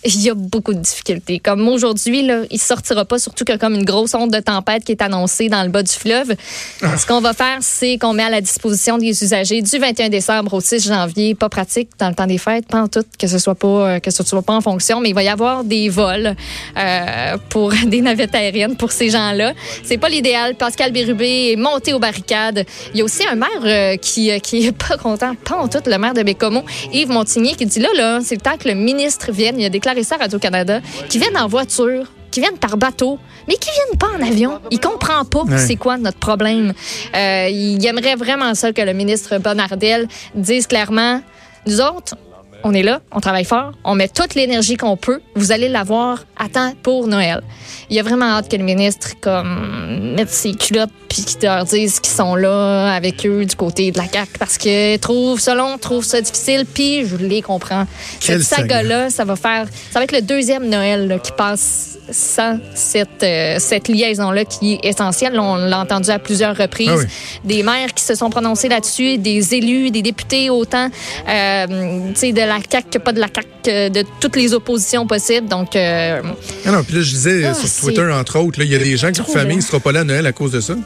il 0.04 0.22
y 0.22 0.30
a 0.30 0.34
beaucoup 0.34 0.72
de 0.72 0.80
difficultés. 0.80 1.38
Comme 1.38 1.68
aujourd'hui, 1.68 2.22
là, 2.22 2.42
il 2.50 2.58
sortira 2.58 3.04
pas, 3.04 3.18
surtout 3.18 3.44
que 3.44 3.56
comme 3.56 3.74
une 3.74 3.84
grosse 3.84 4.14
onde 4.14 4.30
de 4.30 4.40
tempête 4.40 4.84
qui 4.84 4.92
est 4.92 5.02
annoncée 5.02 5.48
dans 5.48 5.62
le 5.62 5.68
bas 5.68 5.82
du 5.82 5.92
fleuve. 5.92 6.34
Ce 6.80 7.06
qu'on 7.06 7.20
va 7.20 7.34
faire, 7.34 7.58
c'est 7.60 7.98
qu'on 7.98 8.12
met 8.12 8.22
à 8.22 8.30
la 8.30 8.40
disposition 8.40 8.98
des 8.98 9.08
usagers 9.22 9.60
du 9.60 9.78
21 9.78 10.08
décembre 10.08 10.54
au 10.54 10.60
6 10.60 10.88
janvier, 10.88 11.34
pas 11.34 11.48
pratique 11.48 11.90
dans 11.98 12.08
le 12.08 12.14
temps 12.14 12.26
des 12.26 12.38
fêtes, 12.38 12.66
pas 12.66 12.82
en 12.82 12.88
tout, 12.88 13.04
que 13.18 13.26
ce 13.26 13.38
soit 13.38 13.54
pas 13.54 13.68
euh, 13.68 13.98
que 13.98 14.10
ce 14.10 14.22
soit 14.24 14.42
pas 14.42 14.54
en 14.54 14.60
fonction, 14.60 15.00
mais 15.00 15.10
il 15.10 15.14
va 15.14 15.22
y 15.22 15.28
avoir 15.28 15.64
des 15.64 15.88
vols 15.88 16.34
euh, 16.78 17.36
pour 17.50 17.72
des 17.86 18.00
navettes 18.00 18.34
aériennes 18.34 18.76
pour 18.76 18.92
ces 18.92 19.10
gens-là. 19.10 19.52
C'est 19.84 19.98
pas 19.98 20.08
l'idéal. 20.08 20.54
Pascal 20.54 20.92
Bérubé 20.92 21.52
est 21.52 21.56
monté 21.56 21.92
aux 21.92 21.98
barricades. 21.98 22.64
Il 22.94 22.98
y 22.98 23.00
a 23.02 23.04
aussi 23.04 23.26
un 23.26 23.34
maire 23.34 23.48
euh, 23.64 23.96
qui 23.96 24.30
qui 24.40 24.66
est 24.66 24.72
pas 24.72 24.96
content, 24.96 25.34
pas 25.44 25.56
en 25.56 25.68
tout, 25.68 25.82
le 25.86 25.98
maire 25.98 26.14
de 26.14 26.22
Bécomo, 26.22 26.62
Yves 26.92 27.10
Montigny, 27.10 27.54
qui 27.54 27.66
dit 27.66 27.80
là 27.80 27.88
là, 27.96 28.20
c'est 28.24 28.36
le 28.36 28.40
temps 28.40 28.56
que 28.56 28.68
le 28.68 28.74
ministre 28.74 29.32
vienne. 29.32 29.56
Il 29.58 29.64
a 29.64 29.68
déclaré 29.68 29.89
ça 30.02 30.16
à 30.16 30.18
Radio-Canada, 30.18 30.80
qui 31.08 31.18
vienne 31.18 31.36
en 31.36 31.46
voiture, 31.46 32.06
qui 32.30 32.40
viennent 32.40 32.58
par 32.58 32.76
bateau, 32.76 33.18
mais 33.48 33.54
qui 33.54 33.70
viennent 33.70 33.98
pas 33.98 34.08
en 34.18 34.26
avion. 34.26 34.60
Il 34.70 34.80
comprend 34.80 35.24
pas 35.24 35.44
c'est 35.58 35.76
quoi 35.76 35.98
notre 35.98 36.18
problème. 36.18 36.72
Euh, 37.14 37.48
il 37.50 37.84
aimerait 37.84 38.14
vraiment 38.14 38.54
ça 38.54 38.72
que 38.72 38.82
le 38.82 38.92
ministre 38.92 39.38
Bonnardel 39.38 40.06
dise 40.34 40.66
clairement, 40.66 41.20
nous 41.66 41.80
autres, 41.80 42.16
on 42.64 42.74
est 42.74 42.82
là, 42.82 43.00
on 43.12 43.20
travaille 43.20 43.44
fort, 43.44 43.72
on 43.84 43.94
met 43.94 44.08
toute 44.08 44.34
l'énergie 44.34 44.76
qu'on 44.76 44.96
peut. 44.96 45.20
Vous 45.34 45.52
allez 45.52 45.68
l'avoir 45.68 46.24
à 46.38 46.48
temps 46.48 46.72
pour 46.82 47.06
Noël. 47.06 47.42
Il 47.88 47.96
y 47.96 48.00
a 48.00 48.02
vraiment 48.02 48.26
hâte 48.26 48.50
que 48.50 48.56
le 48.56 48.64
ministre 48.64 49.12
comme 49.20 50.14
mette 50.16 50.30
ses 50.30 50.54
culottes 50.54 50.90
puis 51.08 51.24
qu'il 51.24 51.42
leur 51.42 51.64
dise 51.64 51.98
qu'ils 52.00 52.14
sont 52.14 52.36
là 52.36 52.92
avec 52.94 53.26
eux 53.26 53.44
du 53.44 53.56
côté 53.56 53.90
de 53.90 53.98
la 53.98 54.06
CAQ 54.06 54.38
parce 54.38 54.58
que 54.58 54.96
trouve 54.96 55.40
ça 55.40 55.54
long, 55.54 55.76
trouve 55.78 56.04
ça 56.04 56.20
difficile 56.20 56.64
puis 56.72 57.06
je 57.06 57.16
les 57.16 57.42
comprends. 57.42 57.86
Quelle 58.20 58.42
Cette 58.42 58.58
saga. 58.58 58.76
saga-là, 58.76 59.10
ça 59.10 59.24
va 59.24 59.36
faire, 59.36 59.66
ça 59.90 59.98
va 59.98 60.04
être 60.04 60.12
le 60.12 60.22
deuxième 60.22 60.68
Noël 60.68 61.08
là, 61.08 61.18
qui 61.18 61.32
passe 61.32 61.98
sans 62.12 62.58
cette, 62.74 63.22
euh, 63.22 63.56
cette 63.58 63.88
liaison-là 63.88 64.44
qui 64.44 64.74
est 64.74 64.84
essentielle. 64.84 65.38
On 65.38 65.56
l'a 65.56 65.80
entendu 65.80 66.10
à 66.10 66.18
plusieurs 66.18 66.56
reprises. 66.56 66.90
Ah 66.90 66.96
oui. 66.98 67.06
Des 67.44 67.62
maires 67.62 67.94
qui 67.94 68.04
se 68.04 68.14
sont 68.14 68.30
prononcés 68.30 68.68
là-dessus, 68.68 69.18
des 69.18 69.54
élus, 69.54 69.90
des 69.90 70.02
députés 70.02 70.50
autant, 70.50 70.88
euh, 71.28 71.66
tu 72.08 72.14
sais, 72.14 72.32
de 72.32 72.42
la 72.50 72.58
CAQ 72.70 72.90
que 72.90 72.98
pas 72.98 73.12
de 73.12 73.20
la 73.20 73.26
CAQ, 73.34 73.48
que 73.64 73.88
de 73.88 74.04
toutes 74.20 74.36
les 74.36 74.52
oppositions 74.54 75.06
possibles. 75.06 75.48
Donc, 75.48 75.74
euh, 75.76 76.20
Ah 76.66 76.70
non, 76.72 76.82
puis 76.84 76.96
là, 76.96 77.02
je 77.02 77.10
disais 77.10 77.44
Ah, 77.46 77.54
sur 77.54 77.68
Twitter, 77.86 78.06
entre 78.12 78.38
autres, 78.38 78.58
là, 78.58 78.64
il 78.64 78.70
y 78.70 78.74
a 78.74 78.78
des 78.78 78.96
gens 78.96 79.10
qui, 79.12 79.22
famille 79.22 79.56
ne 79.56 79.62
sera 79.62 79.80
pas 79.80 79.92
là 79.92 80.00
à 80.00 80.04
Noël 80.04 80.26
à 80.26 80.32
cause 80.32 80.52
de 80.52 80.60
ça. 80.60 80.74
ben 80.74 80.82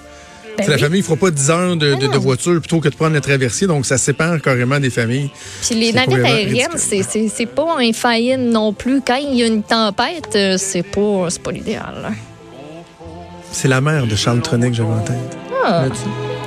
C'est 0.58 0.68
la 0.68 0.74
oui. 0.76 0.80
famille 0.82 1.00
ne 1.00 1.04
fera 1.04 1.16
pas 1.16 1.30
10 1.32 1.50
heures 1.50 1.76
de, 1.76 1.94
de- 1.94 2.06
de 2.06 2.06
non. 2.06 2.18
voiture 2.20 2.60
plutôt 2.60 2.78
que 2.80 2.88
de 2.88 2.94
prendre 2.94 3.14
la 3.14 3.20
traversée, 3.20 3.66
donc 3.66 3.86
ça 3.86 3.98
sépare 3.98 4.40
carrément 4.40 4.78
des 4.78 4.90
familles. 4.90 5.30
Puis 5.66 5.74
les 5.74 5.92
navettes 5.92 6.24
aériennes, 6.24 6.76
c'est- 6.76 7.02
c'est 7.02 7.28
c'est 7.28 7.46
pas 7.46 7.76
infaillible 7.80 8.42
non 8.44 8.72
plus. 8.72 9.00
Quand 9.04 9.16
il 9.16 9.34
y 9.36 9.42
a 9.42 9.46
une 9.46 9.62
tempête, 9.64 10.30
euh, 10.36 10.54
c'est 10.56 10.84
pas, 10.84 11.26
c'est 11.28 11.42
pas 11.42 11.50
l'idéal. 11.50 12.12
C'est 13.50 13.68
la 13.68 13.80
mère 13.80 14.06
de 14.06 14.14
Charles 14.16 14.42
Tronic 14.42 14.70
que 14.70 14.76
j'avais 14.76 14.88
en 14.90 15.00
tête. 15.00 15.36
Ah, 15.64 15.84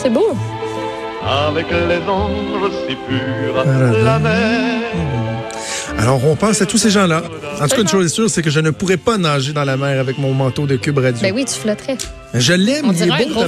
c'est 0.02 0.10
beau. 0.10 0.36
avec 1.26 1.66
les 1.70 1.98
ondes 2.10 2.72
si 2.88 2.96
pures, 2.96 3.54
Voilà. 3.54 3.92
la 4.02 4.20
mer. 4.20 4.77
Alors, 5.98 6.24
on 6.26 6.36
pense 6.36 6.62
à 6.62 6.66
tous 6.66 6.78
ces 6.78 6.90
gens-là. 6.92 7.24
En 7.60 7.68
tout 7.68 7.76
cas, 7.76 7.82
une 7.82 7.88
chose 7.88 8.06
est 8.06 8.10
sûre, 8.14 8.30
c'est 8.30 8.42
que 8.42 8.50
je 8.50 8.60
ne 8.60 8.70
pourrais 8.70 8.98
pas 8.98 9.18
nager 9.18 9.52
dans 9.54 9.64
la 9.64 9.78
mer 9.78 10.00
avec 10.00 10.18
mon 10.18 10.34
manteau 10.34 10.66
de 10.68 10.76
cube 10.76 10.98
radio. 11.00 11.22
Ben 11.22 11.34
oui, 11.34 11.46
tu 11.46 11.60
flotterais. 11.60 11.98
Je 12.34 12.54
l'aime, 12.54 12.92
il 12.96 13.04
est 13.04 13.34
beau. 13.34 13.42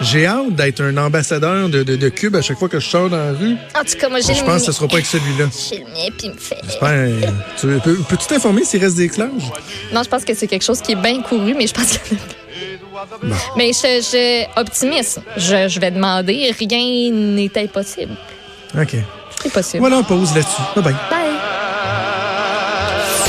J'ai 0.00 0.26
hâte 0.26 0.54
d'être 0.54 0.80
un 0.82 0.96
ambassadeur 0.96 1.68
de, 1.68 1.82
de, 1.84 1.94
de 1.96 2.08
cube 2.08 2.34
à 2.34 2.42
chaque 2.42 2.58
fois 2.58 2.68
que 2.68 2.80
je 2.80 2.88
sors 2.88 3.08
dans 3.08 3.16
la 3.16 3.32
rue. 3.32 3.56
En 3.78 3.84
tout 3.84 3.96
cas, 3.98 4.08
moi, 4.08 4.18
j'ai 4.20 4.34
Je 4.34 4.44
pense 4.44 4.60
que 4.60 4.66
ce 4.66 4.72
sera 4.72 4.88
pas 4.88 4.94
avec 4.94 5.06
celui-là. 5.06 5.46
J'ai 5.70 5.78
le 5.78 5.84
mien, 5.84 6.08
puis 6.16 6.26
il 6.28 6.32
me 6.32 6.36
fait. 6.36 6.60
Tu 7.60 7.66
peux, 7.80 7.94
peux-tu 8.08 8.26
t'informer 8.26 8.64
s'il 8.64 8.80
reste 8.82 8.96
des 8.96 9.08
clages? 9.08 9.30
Non, 9.92 10.02
je 10.02 10.08
pense 10.08 10.24
que 10.24 10.34
c'est 10.34 10.46
quelque 10.48 10.64
chose 10.64 10.80
qui 10.80 10.92
est 10.92 10.96
bien 10.96 11.22
couru, 11.22 11.54
mais 11.54 11.66
je 11.66 11.74
pense 11.74 11.98
que. 11.98 12.14
Mais 13.56 13.70
je, 13.72 14.00
je 14.02 14.60
optimiste. 14.60 15.20
Je, 15.36 15.68
je 15.68 15.80
vais 15.80 15.90
demander. 15.90 16.52
Rien 16.58 17.12
n'est 17.12 17.50
impossible. 17.56 18.16
OK. 18.76 18.96
C'est 19.42 19.52
possible. 19.52 19.78
Voilà, 19.80 19.98
on 19.98 20.04
pause 20.04 20.34
là-dessus. 20.34 20.62
Bye 20.74 20.84
bye. 20.84 20.94
Bye. 21.10 21.23